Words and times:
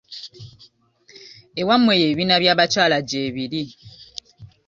Ewammwe 1.61 1.91
eyo 1.95 2.03
ebibiina 2.07 2.35
bya 2.41 2.57
bakyala 2.59 2.97
gyebiri. 3.09 3.63